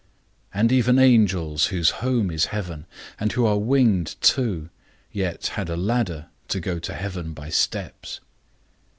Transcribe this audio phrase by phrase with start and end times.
[0.51, 2.87] And even angels, whose home is heaven,
[3.19, 4.71] and who are winged too,
[5.11, 8.19] yet had a ladder to go to heaven by steps.